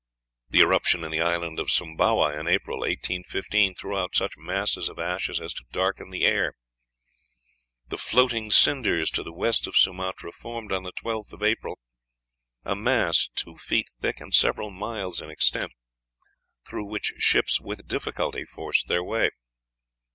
The 0.49 0.61
eruption 0.61 1.03
in 1.03 1.11
the 1.11 1.21
island 1.21 1.59
of 1.59 1.69
Sumbawa, 1.69 2.33
in 2.39 2.47
April, 2.47 2.79
1815, 2.79 3.75
threw 3.75 3.95
out 3.95 4.15
such 4.15 4.35
masses 4.35 4.89
of 4.89 4.97
ashes 4.97 5.39
as 5.39 5.53
to 5.53 5.63
darken 5.71 6.09
the 6.09 6.25
air. 6.25 6.55
"The 7.87 7.99
floating 7.99 8.49
cinders 8.49 9.11
to 9.11 9.21
the 9.21 9.31
west 9.31 9.67
of 9.67 9.77
Sumatra 9.77 10.31
formed, 10.31 10.71
on 10.71 10.81
the 10.81 10.91
12th 10.93 11.33
of 11.33 11.43
April, 11.43 11.77
a 12.65 12.75
mass 12.75 13.27
two 13.27 13.57
feet 13.57 13.91
thick 13.99 14.19
and 14.19 14.33
several 14.33 14.71
miles 14.71 15.21
in 15.21 15.29
extent, 15.29 15.71
through 16.67 16.85
which 16.85 17.13
ships 17.19 17.61
with 17.61 17.87
difficulty 17.87 18.43
forced 18.43 18.87
their 18.87 19.03
way." 19.03 19.29